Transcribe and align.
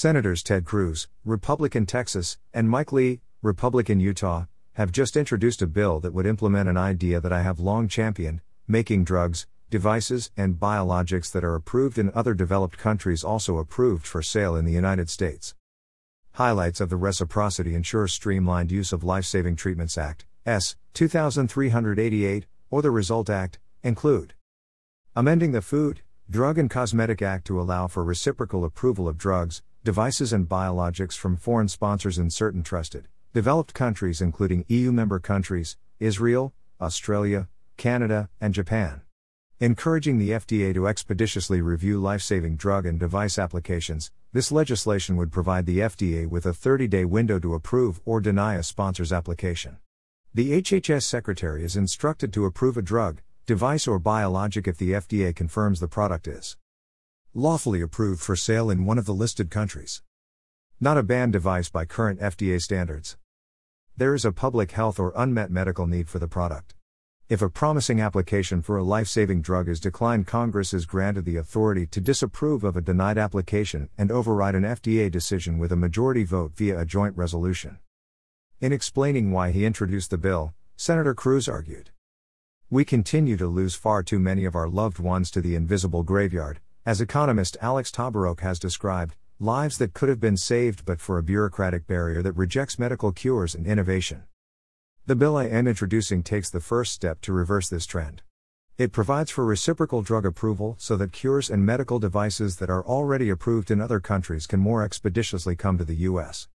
Senators 0.00 0.42
Ted 0.42 0.64
Cruz, 0.64 1.08
Republican 1.26 1.84
Texas, 1.84 2.38
and 2.54 2.70
Mike 2.70 2.90
Lee, 2.90 3.20
Republican 3.42 4.00
Utah, 4.00 4.46
have 4.72 4.92
just 4.92 5.14
introduced 5.14 5.60
a 5.60 5.66
bill 5.66 6.00
that 6.00 6.14
would 6.14 6.24
implement 6.24 6.70
an 6.70 6.78
idea 6.78 7.20
that 7.20 7.34
I 7.34 7.42
have 7.42 7.60
long 7.60 7.86
championed 7.86 8.40
making 8.66 9.04
drugs, 9.04 9.46
devices, 9.68 10.30
and 10.38 10.58
biologics 10.58 11.30
that 11.32 11.44
are 11.44 11.54
approved 11.54 11.98
in 11.98 12.10
other 12.14 12.32
developed 12.32 12.78
countries 12.78 13.22
also 13.22 13.58
approved 13.58 14.06
for 14.06 14.22
sale 14.22 14.56
in 14.56 14.64
the 14.64 14.72
United 14.72 15.10
States. 15.10 15.54
Highlights 16.32 16.80
of 16.80 16.88
the 16.88 16.96
Reciprocity 16.96 17.74
Ensures 17.74 18.14
Streamlined 18.14 18.72
Use 18.72 18.94
of 18.94 19.04
Life 19.04 19.26
Saving 19.26 19.54
Treatments 19.54 19.98
Act, 19.98 20.24
S. 20.46 20.76
2388, 20.94 22.46
or 22.70 22.80
the 22.80 22.90
Result 22.90 23.28
Act, 23.28 23.58
include 23.82 24.32
amending 25.14 25.52
the 25.52 25.60
Food, 25.60 26.00
Drug 26.30 26.56
and 26.56 26.70
Cosmetic 26.70 27.20
Act 27.20 27.46
to 27.48 27.60
allow 27.60 27.86
for 27.86 28.02
reciprocal 28.02 28.64
approval 28.64 29.06
of 29.06 29.18
drugs, 29.18 29.60
devices, 29.82 30.32
and 30.32 30.48
biologics 30.48 31.16
from 31.16 31.36
foreign 31.36 31.68
sponsors 31.68 32.18
in 32.18 32.28
certain 32.28 32.62
trusted, 32.62 33.08
developed 33.32 33.72
countries, 33.72 34.20
including 34.20 34.64
EU 34.68 34.92
member 34.92 35.18
countries, 35.18 35.78
Israel, 35.98 36.52
Australia, 36.80 37.48
Canada, 37.76 38.28
and 38.40 38.52
Japan. 38.52 39.00
Encouraging 39.58 40.18
the 40.18 40.30
FDA 40.30 40.74
to 40.74 40.86
expeditiously 40.86 41.60
review 41.60 41.98
life 41.98 42.22
saving 42.22 42.56
drug 42.56 42.84
and 42.84 42.98
device 42.98 43.38
applications, 43.38 44.10
this 44.32 44.52
legislation 44.52 45.16
would 45.16 45.32
provide 45.32 45.66
the 45.66 45.78
FDA 45.78 46.26
with 46.26 46.46
a 46.46 46.54
30 46.54 46.86
day 46.88 47.04
window 47.04 47.38
to 47.38 47.54
approve 47.54 48.00
or 48.04 48.20
deny 48.20 48.56
a 48.56 48.62
sponsor's 48.62 49.12
application. 49.12 49.78
The 50.34 50.60
HHS 50.62 51.02
Secretary 51.02 51.64
is 51.64 51.76
instructed 51.76 52.32
to 52.34 52.44
approve 52.44 52.76
a 52.76 52.82
drug, 52.82 53.22
device, 53.46 53.88
or 53.88 53.98
biologic 53.98 54.68
if 54.68 54.76
the 54.78 54.92
FDA 54.92 55.34
confirms 55.34 55.80
the 55.80 55.88
product 55.88 56.28
is 56.28 56.56
lawfully 57.34 57.80
approved 57.80 58.20
for 58.20 58.34
sale 58.34 58.70
in 58.70 58.84
one 58.84 58.98
of 58.98 59.06
the 59.06 59.14
listed 59.14 59.50
countries. 59.50 60.02
Not 60.80 60.98
a 60.98 61.02
banned 61.04 61.32
device 61.32 61.70
by 61.70 61.84
current 61.84 62.18
FDA 62.18 62.60
standards. 62.60 63.16
There 63.96 64.14
is 64.14 64.24
a 64.24 64.32
public 64.32 64.72
health 64.72 64.98
or 64.98 65.12
unmet 65.14 65.48
medical 65.48 65.86
need 65.86 66.08
for 66.08 66.18
the 66.18 66.26
product. 66.26 66.74
If 67.28 67.40
a 67.40 67.48
promising 67.48 68.00
application 68.00 68.62
for 68.62 68.76
a 68.76 68.82
life 68.82 69.06
saving 69.06 69.42
drug 69.42 69.68
is 69.68 69.78
declined, 69.78 70.26
Congress 70.26 70.74
is 70.74 70.86
granted 70.86 71.24
the 71.24 71.36
authority 71.36 71.86
to 71.86 72.00
disapprove 72.00 72.64
of 72.64 72.76
a 72.76 72.80
denied 72.80 73.16
application 73.16 73.90
and 73.96 74.10
override 74.10 74.56
an 74.56 74.64
FDA 74.64 75.08
decision 75.08 75.58
with 75.58 75.70
a 75.70 75.76
majority 75.76 76.24
vote 76.24 76.56
via 76.56 76.80
a 76.80 76.84
joint 76.84 77.16
resolution. 77.16 77.78
In 78.60 78.72
explaining 78.72 79.30
why 79.30 79.52
he 79.52 79.64
introduced 79.64 80.10
the 80.10 80.18
bill, 80.18 80.52
Senator 80.74 81.14
Cruz 81.14 81.48
argued 81.48 81.90
We 82.68 82.84
continue 82.84 83.36
to 83.36 83.46
lose 83.46 83.76
far 83.76 84.02
too 84.02 84.18
many 84.18 84.44
of 84.44 84.56
our 84.56 84.68
loved 84.68 84.98
ones 84.98 85.30
to 85.30 85.40
the 85.40 85.54
invisible 85.54 86.02
graveyard, 86.02 86.60
as 86.86 87.00
economist 87.00 87.58
Alex 87.60 87.90
Tabarrok 87.90 88.40
has 88.40 88.58
described, 88.58 89.14
lives 89.38 89.78
that 89.78 89.92
could 89.92 90.08
have 90.08 90.20
been 90.20 90.36
saved 90.36 90.84
but 90.84 91.00
for 91.00 91.18
a 91.18 91.22
bureaucratic 91.22 91.86
barrier 91.86 92.22
that 92.22 92.32
rejects 92.32 92.78
medical 92.78 93.12
cures 93.12 93.54
and 93.54 93.66
innovation. 93.66 94.22
The 95.06 95.16
bill 95.16 95.36
I 95.36 95.44
am 95.44 95.66
introducing 95.66 96.22
takes 96.22 96.50
the 96.50 96.60
first 96.60 96.92
step 96.92 97.20
to 97.22 97.32
reverse 97.32 97.68
this 97.68 97.86
trend. 97.86 98.22
It 98.78 98.92
provides 98.92 99.30
for 99.30 99.44
reciprocal 99.44 100.00
drug 100.00 100.24
approval 100.24 100.76
so 100.78 100.96
that 100.96 101.12
cures 101.12 101.50
and 101.50 101.66
medical 101.66 101.98
devices 101.98 102.56
that 102.56 102.70
are 102.70 102.84
already 102.84 103.28
approved 103.28 103.70
in 103.70 103.80
other 103.80 104.00
countries 104.00 104.46
can 104.46 104.60
more 104.60 104.82
expeditiously 104.82 105.56
come 105.56 105.76
to 105.76 105.84
the 105.84 105.96
U.S. 105.96 106.48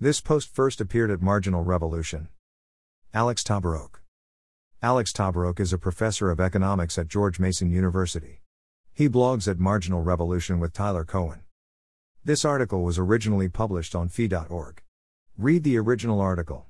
This 0.00 0.20
post 0.20 0.52
first 0.52 0.80
appeared 0.80 1.12
at 1.12 1.22
Marginal 1.22 1.62
Revolution. 1.62 2.28
Alex 3.12 3.44
Tabarrok. 3.44 4.00
Alex 4.82 5.12
Tabarrok 5.12 5.60
is 5.60 5.72
a 5.72 5.78
professor 5.78 6.30
of 6.30 6.40
economics 6.40 6.98
at 6.98 7.06
George 7.06 7.38
Mason 7.38 7.70
University. 7.70 8.40
He 8.96 9.08
blogs 9.08 9.48
at 9.48 9.58
Marginal 9.58 10.02
Revolution 10.02 10.60
with 10.60 10.72
Tyler 10.72 11.04
Cowen. 11.04 11.40
This 12.24 12.44
article 12.44 12.84
was 12.84 12.96
originally 12.96 13.48
published 13.48 13.96
on 13.96 14.08
fee.org. 14.08 14.82
Read 15.36 15.64
the 15.64 15.76
original 15.78 16.20
article. 16.20 16.68